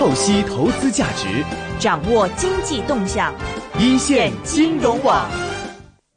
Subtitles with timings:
[0.00, 1.44] 透析投资价值，
[1.78, 3.34] 掌握经济动向，
[3.78, 5.28] 一线金融网。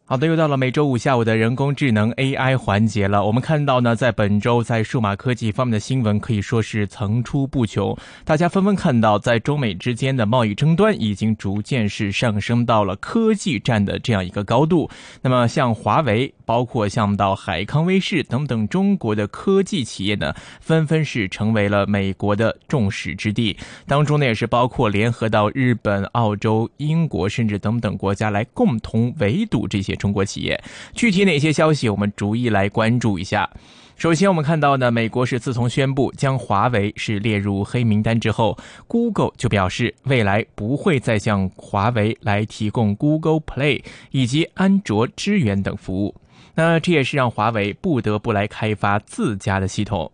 [0.05, 3.25] 好的，又到了每周五下午的人工智能 AI 环节了。
[3.25, 14.90] 我们看到呢，在本周在数码科技方面的新闻可以说是层出不穷，大家纷纷看到，在中美之间的贸易争端已经逐渐是上升到了科技战的这样一个高度。
[15.22, 16.34] 那么，像华为。
[16.45, 23.58] 包括像到海康威视等等中国的科技企业呢，纷纷是成为了美国的众矢之的。
[23.88, 30.62] 当中呢，也是包括联合到日本、澳洲、英国，甚至等等国家来共同围堵这些中国企业。
[30.94, 33.49] 具体哪些消息，我们逐一来关注一下。
[33.96, 38.57] 首先，我们看到呢，美国是自从宣布将华为是列入黑名单之后
[38.88, 46.16] ，Google 就表示未来不会再向华为来提供 Google Play 以及安卓支援等服务。
[46.55, 50.12] 那这也是让华为不得不来开发自家的系统，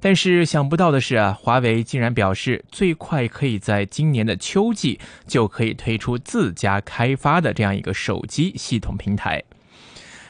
[0.00, 9.42] 但是想不到的是啊，华为竟然表示最快可以在今年的秋季就可以推出自家开发的这样一个手机系统平台。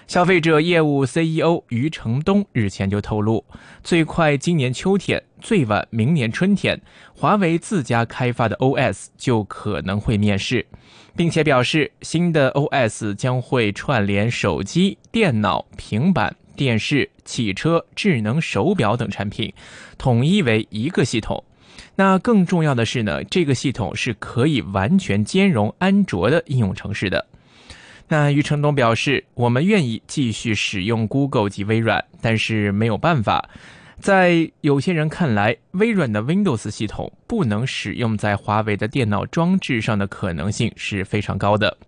[0.06, 3.44] 消费者业务 CEO 余承东日前就透露，
[3.82, 6.80] 最快今年秋天，最晚明年春天，
[7.14, 10.66] 华为自家开发的 OS 就可能会面世。
[11.14, 19.52] 并且表示，新的 OS 将会串联手机、电脑、平板、电视、汽车、智能手表等产品，
[19.98, 21.44] 统一为一个系统。
[21.96, 27.26] 那更重要的是呢，这个系统是可以完全兼容安卓的应用程式的。
[28.08, 33.48] 那余承东表示，我们愿意继续使用 Google 及微软，但是没有办法。
[34.00, 41.78] 在有些人看来，微软的 Windows 系统不能使用在华为的电脑装置上的可能性是非常高的。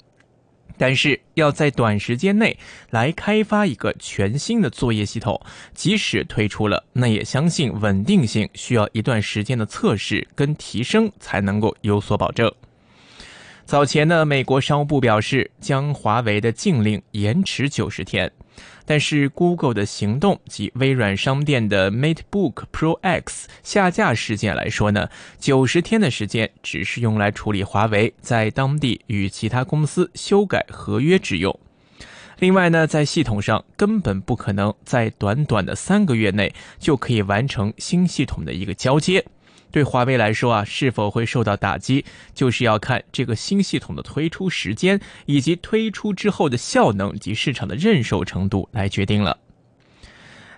[0.76, 2.56] 但是要在短时间内
[2.90, 5.40] 来开发一个全新的作业系统，
[5.72, 12.52] 即使推出了，那也相信稳定性需要一段时间的测试跟提升才能够有所保证。
[13.66, 18.30] 早前呢，美国商务部表示将华为的禁令延迟九十天。
[18.84, 31.58] 但是，Google 的行动及微软商店的 MateBook Pro X 下架事件来说呢，九十天的时间只是用来处理华为在当地与其他公司修改合约之用。
[32.40, 39.24] 另外呢，在系统上根本不可能在短短的三个月内就可以完成新系统的一个交接。
[39.74, 49.36] 对华为来说啊，是否会受到打击，就是要看这个新系统的推出时间，以及推出之后的效能及市场的认受程度来决定了。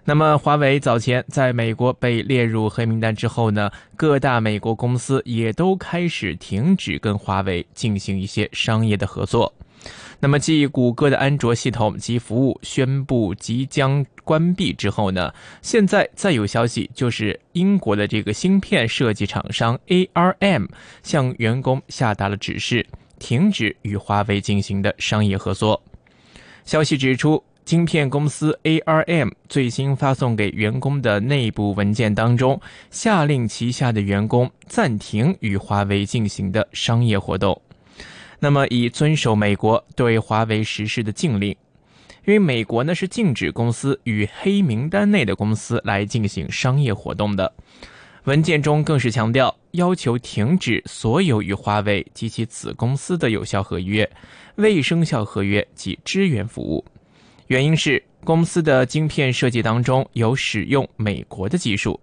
[0.04, 9.50] 那么，华为早前在美国被列入黑名单之后呢，各大美国公司也都开始停止跟华为进行一些商业的合作。
[10.20, 15.32] 那么，继谷歌的安卓系统及服务宣布即将关闭之后呢？
[15.60, 20.68] 现在再有消息，就是英国的这个芯片设计厂商 ARM
[21.02, 22.86] 向员工下达了指示，
[23.18, 25.82] 停止与华为进行的商业合作。
[26.64, 32.60] 消息指出，晶片公司 ARM 最新发送给员工的内部文件当中，
[32.90, 37.60] 下令旗下的员工暂停与华为进行的商业活动。
[38.38, 41.50] 那么，以遵守美国对华为实施的禁令，
[42.26, 47.52] 因为美国呢是禁止公司与黑名单内的公司来进行商业活动的。
[48.24, 54.08] 文件中更是强调，要求停止所有与华为及其子公司的有效合约、
[54.56, 56.84] 未生效合约及支援服务。
[57.46, 61.98] 原因是公司的晶片设计当中有使用美国的技术。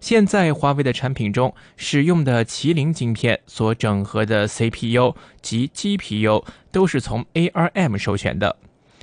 [0.00, 8.56] 现在华为的产品中使用的麒麟晶片所整合的 CPU 及 GPU 都是从 ARM 授权的。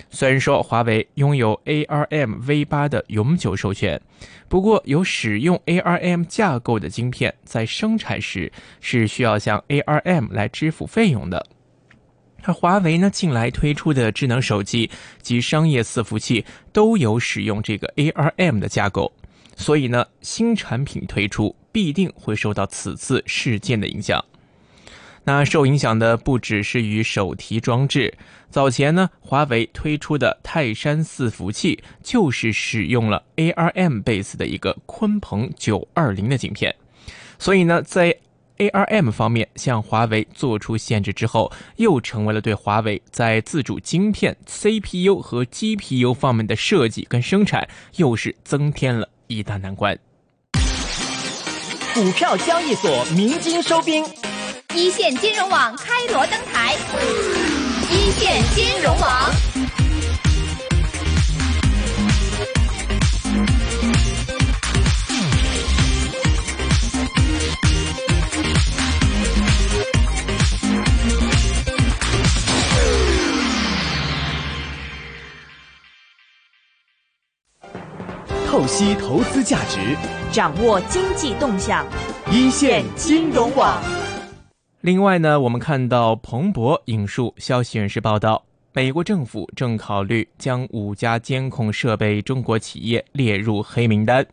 [0.09, 3.99] 虽然说华为拥有 ARM V8 的永久授权，
[4.47, 11.45] 不过有使用 ARM 架构的晶片在生产时是需要向 ARM 来支付费用的。
[12.43, 14.89] 而华为呢，近来推出的智能手机
[15.21, 19.11] 及商业伺服器都有使用这个 ARM 的架构。
[19.57, 24.23] 所以呢，新产品推出必定会受到此次事件的影响。
[25.25, 28.17] 那受影响的不只是与手提装置，
[28.49, 36.73] 早前呢，华为推出的泰山伺服器就是使用了 ARM base 的一个鲲鹏九二零的晶片。
[37.37, 38.15] 所以呢，在
[38.57, 47.67] ARM 方面向华为做出限制之后，又成为了对华为在自主晶片 CPU 和 GPU 方面的设计跟生产，
[47.97, 49.09] 又是增添了。
[49.27, 49.97] 一大难关。
[51.93, 54.05] 股票交易所鸣金收兵，
[54.73, 56.75] 一线金融网开锣登台，
[57.89, 59.31] 一线金融网。
[78.65, 79.97] 析投资价值，
[80.31, 81.85] 掌握经济动向，
[82.31, 83.77] 一线金融网。
[84.79, 88.41] 另外呢，我们看到彭博引述消息人士报道，
[88.71, 94.25] 美国政府正考虑将五家监控设备中国企业列入黑名单。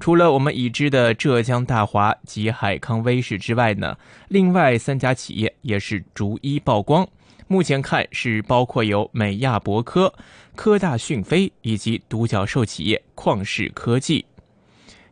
[0.00, 3.96] 除了我们已知的浙江大华及海康威视之外呢，
[4.26, 7.06] 另外三家企业也是逐一曝光。
[7.46, 10.12] 目前看是包括有美亚柏科、
[10.54, 14.24] 科大讯飞以及独角兽企业旷视科技。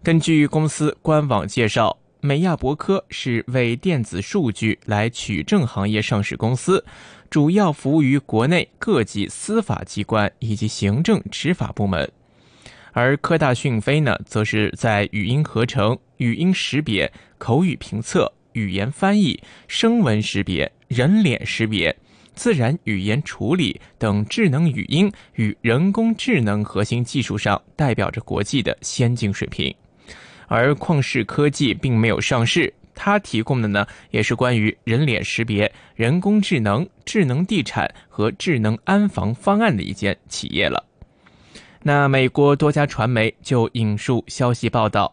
[0.02, 1.98] 根据公司官网介绍。
[2.24, 6.84] 美亚柏科是为电子数据来取证行业上市公司，
[7.28, 12.08] 主要服务于国内各级司法机关以及行政执法部门。
[12.92, 21.98] 而科大讯飞呢，则是在语音合成、语音识别、口语评测、语言翻译、声纹识别、人脸识别、
[22.34, 29.74] 自然语言处理等智能语音与人工智能核心技术上，代表着国际的先进水平。
[30.48, 40.84] 而旷视科技并没有上市，它提供的呢也是关于人脸识别、人工智能、智能地产和智能安防方案的一间企业了。
[41.82, 45.12] 那美国多家传媒就引述消息报道，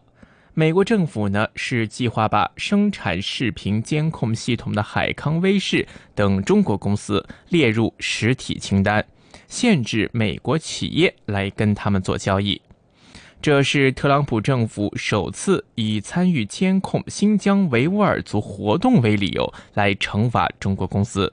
[0.60, 9.02] 美国政府呢是计划把生产视频监控系统的海康威视等中国公司列入实体清单，
[9.48, 12.60] 限制美国企业来跟他们做交易。
[13.40, 21.32] 这是特朗普政府首次以参与监控新疆维吾尔族活动为理由来惩罚中国公司。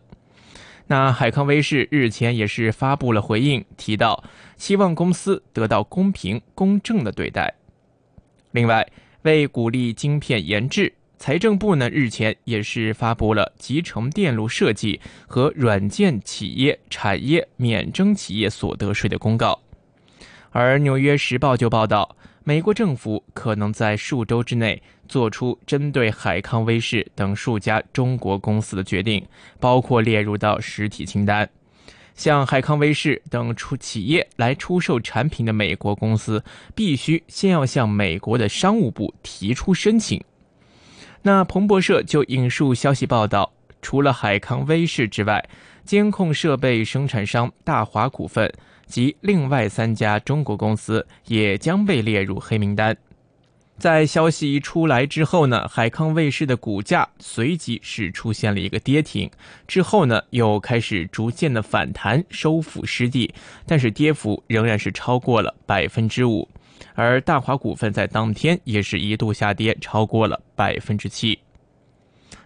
[0.87, 4.23] 那海康威视日前也是发布了回应，提到
[4.55, 7.53] 希望公司得到公平公正的对待。
[8.51, 8.87] 另外，
[9.27, 19.59] 为鼓励晶片研制，财政部呢日前也是发布了集成电路设计和软件企业产业免征企业所得税的公告。
[20.51, 22.15] 而《纽约时报》就报道，
[22.45, 29.27] 美国政府可能在数周之内做出针对海康威视等数家中国公司的决定，
[29.59, 31.49] 包括列入到实体清单。
[32.17, 36.43] 向海康威视等出企业来出售产品的美国公司，
[36.75, 40.21] 必须先要向美国的商务部提出申请。
[41.21, 45.47] 那彭博社就引述消息报道，除了海康威视之外，
[45.85, 48.51] 监控设备生产商大华股份。
[48.87, 52.95] 及另外三家中国公司也将被列入黑名单。
[53.77, 59.29] 在消息一出来之后呢，海康卫视的股价随即是出现了一个跌停，
[59.67, 63.33] 之后呢又开始逐渐的反弹，收复失地，
[63.67, 66.49] 但是跌幅仍然是超过了百分之五。
[66.95, 71.37] 而大华股份在当天也是一度下跌超过了百分之七。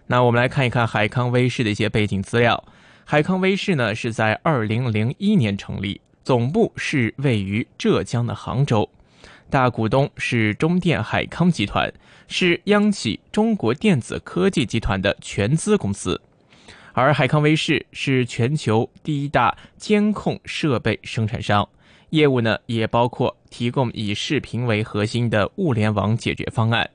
[0.06, 2.62] 那我们来看一看海康威视的一些背景资料。
[3.04, 6.00] 海康威视呢是在二零零一年成立。
[6.24, 8.88] 总部是位于浙江的杭州，
[9.52, 11.92] 大股东是中电海康集团，
[12.26, 16.18] 是央企中国电子科技集团的全资公司。
[16.94, 21.68] 而海康威视是全球第一大监控设备生产商，
[22.08, 26.88] 业务呢也包括提供以视频为核心的物联网解决方案。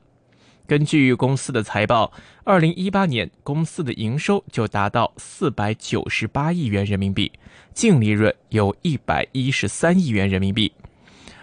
[0.66, 2.12] 根据公司的财报，
[2.44, 7.32] 二零一八年公司的营收就达到四百九十八亿元人民币，
[7.72, 10.74] 净利润有一百一十三亿元人民币。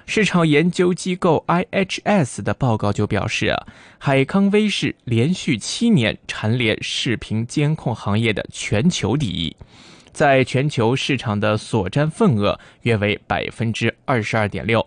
[0.07, 3.57] 市场研究机构 IHS 的报告就表示，
[3.99, 9.57] 海康威视连续七年蝉联视频监控行业的全球第一，
[10.13, 14.87] 在全球市场的所占份额约为百分之二十二点六。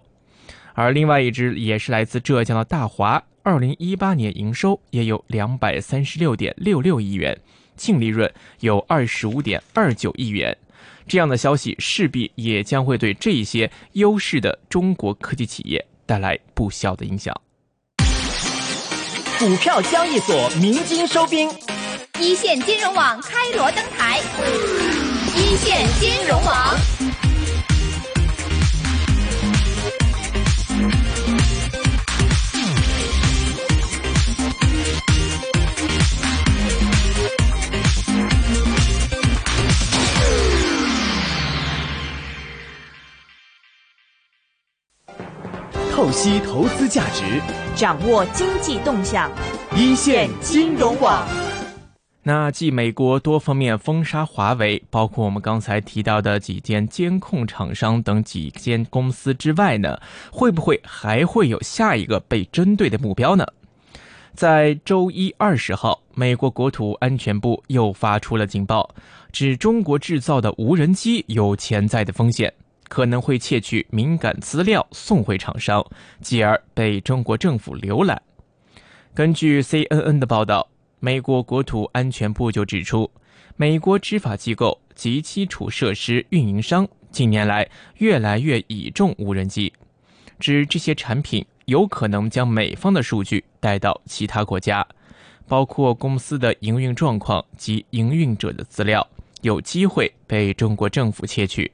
[0.73, 3.23] 而另外一只也是来自浙江的大华。
[3.41, 7.39] 二零一八年营收也有两百三十六点六六亿元，
[7.77, 10.57] 净利润有二十五点二九亿元，
[11.07, 17.33] 这样的消息势必也将会对这些优势的中国科技企业带来不小的影响。
[19.39, 21.49] 股票交易所鸣金收兵，
[22.19, 24.19] 一线金融网开锣登台，
[25.35, 27.06] 一线金融网。
[45.97, 47.41] 透析投资价值，
[47.75, 49.31] 掌握经济动向，
[49.75, 51.27] 一线金融网。
[52.21, 59.99] 那继美国多方面封杀华为，包括我们刚才提到的几间监控厂商等几间公司之外呢，
[60.31, 63.43] 会不会还会有下一个被针对的目标呢？
[64.35, 68.87] 在周一二十号，美国国土安全部又发出了警报，
[69.31, 72.53] 指中国制造的无人机有潜在的风险。
[72.87, 75.85] 可能会窃取敏感资料送回厂商，
[76.21, 78.21] 继而被中国政府浏览。
[79.13, 83.09] 根据 CNN 的报道，美国国土安全部就指出，
[83.55, 87.67] 美国执法机构及基础设施运营商近年来
[87.97, 89.73] 越来越倚重无人机，
[90.39, 94.87] 指这些产品有可能将美方的数据带到其他国家，
[95.47, 99.07] 包括公司的营运状况及营运者的资料，
[99.41, 101.71] 有机会被中国政府窃取。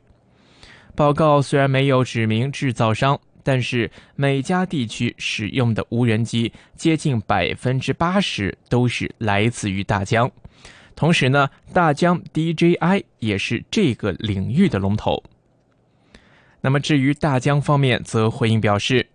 [0.95, 10.29] 报告虽然没有指明制造商，但是每家地区使用的无人机接近百分之八十都是来自于大疆。
[10.95, 15.23] 同时呢，大疆 DJI 也是这个领域的龙头。
[16.61, 19.07] 那么至于大疆方面，则回应表示，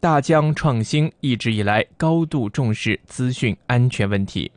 [0.00, 4.52] 大疆创新一直以来高度重视资讯安全问题，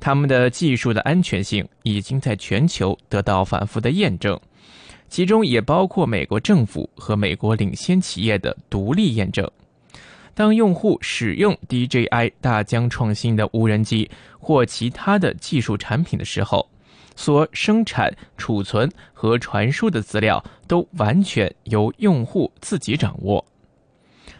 [0.00, 4.40] 他们的技术的安全性已经在全球得到反复的验证。
[5.08, 9.48] 其中也包括美国政府和美国领先企业的独立验证。
[10.34, 16.68] 当用户使用 DJI 大疆创新的无人机或其他的技术产品的时候，
[17.14, 23.44] 所生产、储存和传输的资料都完全由用户自己掌握。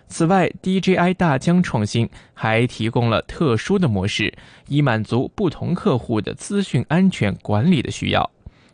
[0.09, 4.35] 此外，DJI 大疆创新还提供了特殊的模式，
[4.67, 8.29] 以满足不同客户的资讯安全管理的需要，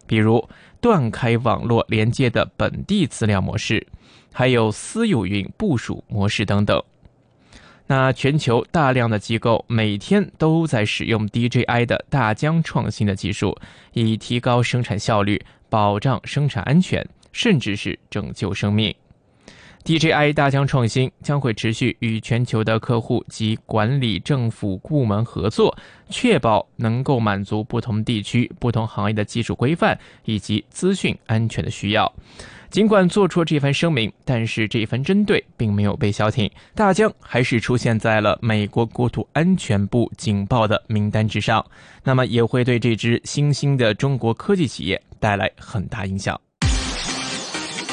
[0.07, 0.43] 比如。
[0.81, 3.87] 断开网络连接的本地资料模式，
[4.33, 6.83] 还有私有云部署模式等等。
[7.87, 13.57] 那全球大量的机构每天都在使用 DJI 的大疆创新的技术，
[13.93, 18.95] 以提高生产效率、保障生产安全，甚至是拯救生命。
[19.85, 25.77] DJI 大疆创新将会持续与全球的客户及管理政府部门合作，
[26.11, 32.13] 确保能够满足不同地区、不同行业的技术规范以及资讯安全的需要。
[32.69, 41.65] 尽管做出了这番声明，但是这番针对并没有被消停，大疆还是出现在了美国国土安全部警报的名单之上。
[42.05, 46.41] 那么也会对这支新兴的中国科技企业带来很大影响。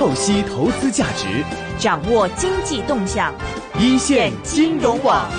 [0.00, 1.44] 透析投资价值，
[1.78, 3.34] 掌握经济动向，
[3.78, 5.30] 一线金融网。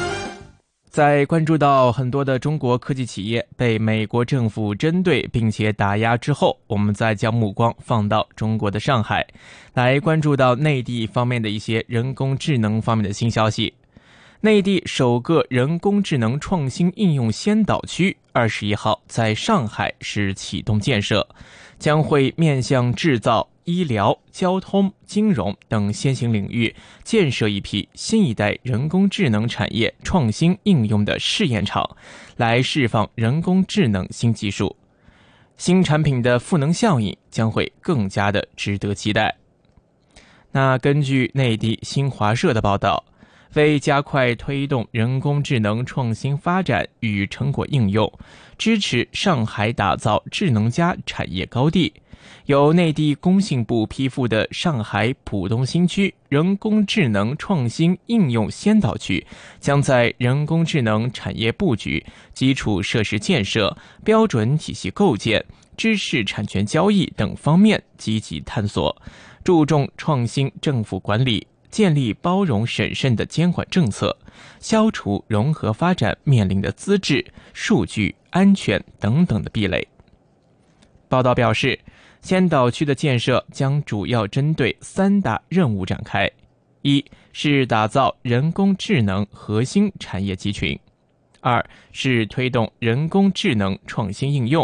[0.88, 9.26] 在关注到很多的中国科技企业被美国政府针对并且打压之后，我们再将目光放到中国的上海，
[9.74, 13.74] 来关注到内地方面的一些人工智能方面的新消息。
[14.42, 21.28] 内地首个人工智能创新应用先导区二十一号在上海是启动建设，
[21.80, 23.48] 将会面向制造。
[23.66, 31.96] 医疗、交通、金融等先行领域建设一批新一代人工智能产业创新应用的试验场，
[32.38, 34.76] 来释放人工智能新技术。
[35.58, 39.38] 新产品的赋能效应将会更加的值得期待。
[40.52, 43.04] 那根据内地新华社的报道，
[43.54, 48.12] 为加快推动人工智能创新发展与成果应用，
[48.58, 51.94] 支持上海打造智能加产业高地。
[52.46, 59.26] 由内地工信部批复的上海浦东新区人工智能创新应用先导区，
[59.60, 65.46] 将在人工智能产业布局、基础设施建设、标准体系构建、
[65.78, 69.02] 知识产权交易等方面积极探索，
[69.44, 74.18] 注重创新政府管理，建立包容审慎的监管政策，
[74.60, 79.88] 消除融合发展面临的资质、数据安全等等的壁垒。
[81.08, 81.80] 报道表示。
[82.22, 86.30] 先导区的建设将主要针对三大任务展开：
[86.84, 90.78] 一是打造人工智能核心产业集群；
[91.40, 94.64] 二是推动人工智能创新应用；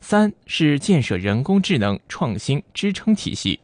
[0.00, 3.58] 三是建设人工智能创新支撑体系。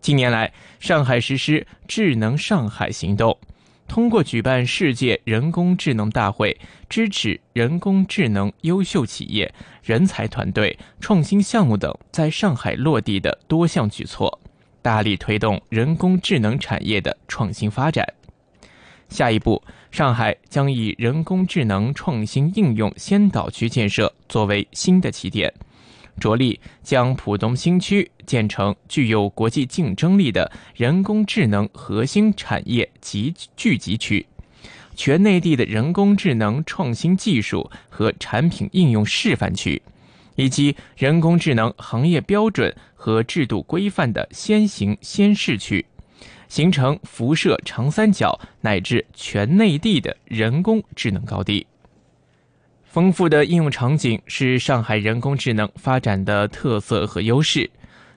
[0.00, 3.36] 近年来，上海实施“智能上海”行动。
[3.90, 6.56] 通过举办世界人工智能大会，
[6.88, 14.40] 支持人工智能优秀企业、人才团队、创新项目等在上海落地的多项举措，
[14.80, 18.06] 大力推动人工智能产业的创新发展。
[19.08, 25.52] 下一步，上海将以人工智能创新应用先导区建设作为新的起点，
[26.18, 34.26] 着力将浦东新区建成具有国际竞争力的人工智能核心产业集聚集区，
[34.94, 39.80] 全内地的人工智能创新技术和产品应用示范区，
[40.36, 45.86] 以及人工智能行业标准和制度规范的先行先试区。
[46.48, 51.64] 形成辐射长三角乃至全内地的人工智能高地。
[52.90, 57.70] 丰富的应用场景是上海人工智能发展的特色和优势。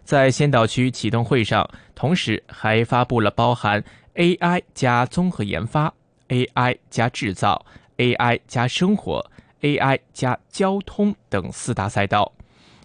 [0.04, 3.84] 在先导区启动会上，同时还发布了包含
[4.16, 5.94] AI 加综合研发、
[6.30, 7.64] AI 加制造、
[7.98, 9.24] AI 加生活、
[9.62, 12.34] AI 加交通等四大赛道，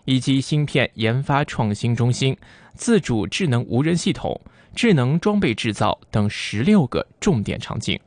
[0.04, 2.37] 以及芯片研发创新中心、
[2.75, 4.38] 自主智能无人系统。
[4.75, 7.99] 智能装备制造等十六个重点场景，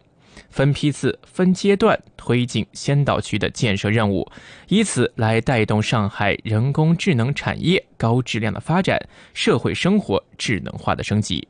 [0.51, 4.29] 分批次、分阶段推进先导区的建设任务，
[4.67, 8.99] 以此来带动上海人工智能产业高质量的发展，
[9.33, 11.47] 社会生活智能化的升级。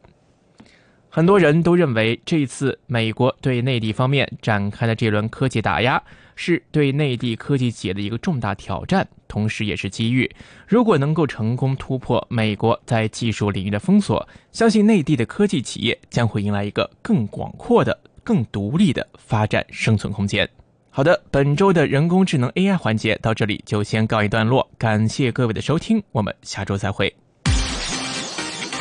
[1.09, 6.01] 很多人都认为，这次美国对内地方面展开的这轮科技打压，
[6.37, 9.05] 是对内地科技企业的一个重大挑战。
[9.27, 10.29] 同时，也是机遇。
[10.65, 20.49] 如果能够成功突破美国在技术领域的封锁，相信内地的科技企业将会迎来一个更广阔的、更独立的发展生存空间。
[20.89, 27.15] 好的，本周的人工智能 AI 环节到这里就先告一段落，感谢各位的收听，我们下周再会。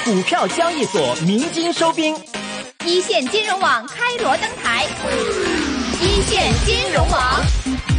[0.04, 2.16] 股票交易所鸣金收兵，
[2.84, 4.86] 一线金融网开锣登台，
[6.00, 7.89] 一线金融网。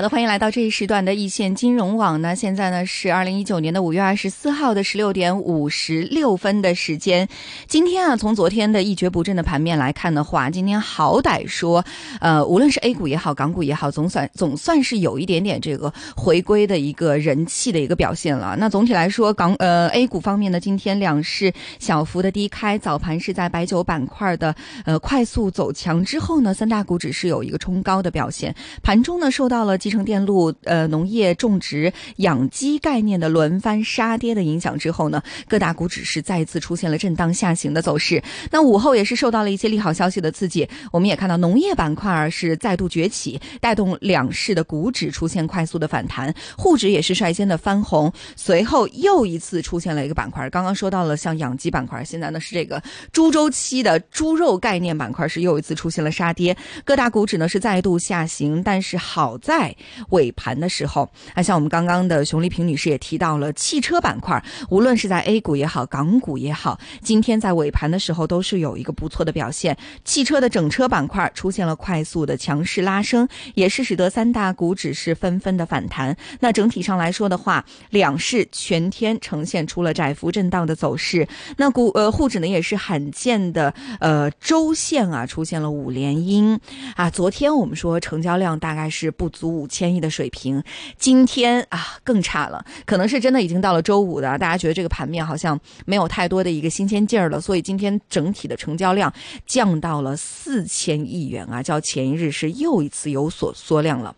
[0.00, 2.34] 好的，欢迎来到这一时段的易线金融网呢。
[2.34, 7.28] 现在呢是二零一九年的五月二十四号的十六点五十六分的时间。
[7.66, 11.84] 今天啊，从昨天的一蹶不振的盘面来看的话，今天好歹说，
[12.18, 18.56] 呃，无论是 A 股也好，港股也好，总算总算是有一点点这个回归的一个人气的一个表现了。
[18.58, 29.76] 那总体来说，港呃 A 股方面呢，今天两市小幅的低开，早盘是在白酒板块的呃快速走强之后呢，三大股指是有一个冲高的表现，盘中呢受到了。
[29.90, 38.22] 集成电路、呃，农业种植、养鸡概念的轮番杀跌的影响之后呢，各大股指是再次出现了震荡下行的走势。
[38.52, 48.12] 那午后也是受到了一些利好消息的刺激，我们也看到农业板块是再度崛起，带动两市的股指出现快速的反弹，沪指也是率先的翻红。
[48.36, 59.74] 随后又一次出现了一个板块，刚刚说到了像养鸡板块，现在呢是这个猪周期的猪肉概念板块是又一次出现了杀跌，各大股指呢是再度下行，但是好在。
[60.10, 69.76] 尾盘的时候，啊，像我们刚刚的熊丽萍女士也提到了汽车板块，无论是在 A 股也好，港股也好，今天在尾盘的时候都是有一个不错的表现。
[70.04, 76.16] 汽车的整车板块出现了快速的强势拉升，也是使得三大股指是纷纷的反弹。
[76.40, 81.28] 那整体上来说的话，两市全天呈现出了窄幅震荡的走势。
[81.58, 86.58] 那股呃沪指呢也是罕见的呃周线啊出现了五连阴
[86.96, 87.10] 啊。
[87.10, 89.50] 昨天我们说成交量大概是不足。
[89.50, 90.62] 五千亿的水平，
[90.98, 99.10] 今天啊更差了，可能是真的已经到了周五的，大家觉得这个盘面好像没有太多的一个新鲜劲儿了，所以今天整体的成交量
[99.46, 104.14] 降到了四千亿元啊，较前一日是又一次有所缩量了。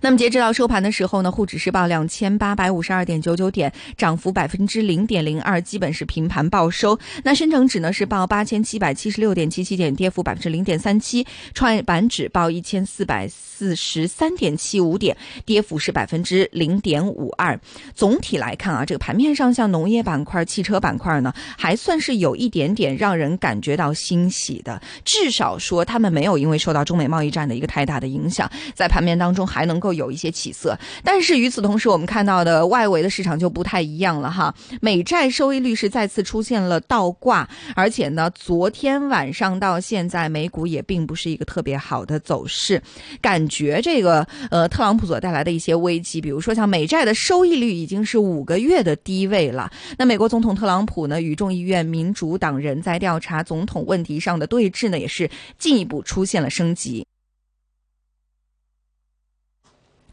[0.00, 6.98] 那么截止到收盘的时候呢，沪指是报两千八百五十二点九九点，涨幅百分之零点零二，基本是平盘报收。
[7.22, 11.24] 那深成指呢是报八千七百七十六点七七点，跌幅百分之零点三七。
[11.54, 17.58] 创业板指报一千四百四十三点七五点，跌幅是百分之零点五二。
[17.94, 29.83] 总体来看啊，这个盘面上像农业板块、汽车板块呢，还算是有一点点让人感觉到欣喜的，至少说他们没有因为受到中美贸易战的一个太大的影响，在盘面当中还能。
[29.84, 34.54] 够有一些起色，但是与此同时，我们看到的外围的市场就不太一样了哈。
[34.80, 42.82] 美债收益率是再次出现了倒挂，而且呢，昨天晚上到现在，美股也并不是一个特别好的走势，
[43.20, 49.70] 感觉这个呃，特朗普所带来的一些危机，比如说像美债的收益率已经是五个月的低位了。
[49.98, 57.06] 那美国总统特朗普呢，与众议院民主党人在调查总统问题上的对峙呢，也是进一步出现了升级。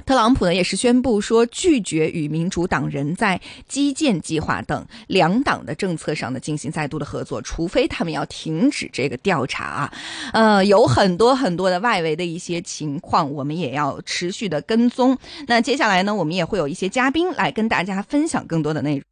[0.06, 9.94] 特朗普呢也是宣布说拒绝与民主党人在基建计划等两党的政策上呢进行再度的合作，除非他们要停止这个调查啊。
[10.34, 15.18] 呃，有很多很多的外围的一些情况，我们也要持续的跟踪。
[15.48, 19.04] 那接下来呢，我们也会有一些嘉宾来跟大家分享更多的内容。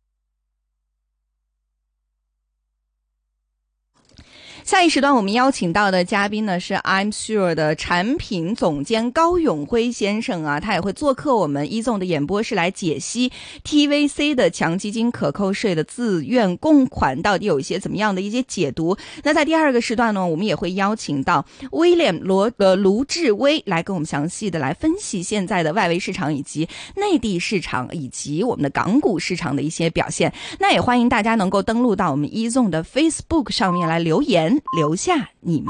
[4.69, 13.31] 下一时段我们邀请到的嘉宾呢是 I'm Sure 的产品总监高永辉先生啊，他也会做客我们一纵的演播室来解析
[13.63, 18.95] TVC 的强基金可扣税的自愿供款到底有一些怎么样的一些解读。
[19.23, 30.31] 那在第二个时段呢，我们也会邀请到威廉罗呃卢志威来跟我们详细的来分析现在的外围市场以及内地市场以及我们的港股市场的一些表现。
[30.59, 34.58] 那也欢迎大家能够登录到我们一纵的 Facebook 上面来留言。
[34.75, 35.67] 留下你们。